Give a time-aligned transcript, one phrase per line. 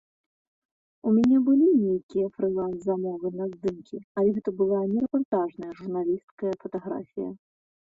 [1.09, 7.31] У мяне былі нейкія фрыланс-замовы на здымкі, але гэта была не рэпартажная журналісцкая фатаграфія.